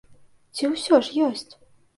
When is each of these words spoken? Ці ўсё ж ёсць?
Ці 0.59 0.71
ўсё 0.71 0.95
ж 1.09 1.23
ёсць? 1.27 1.47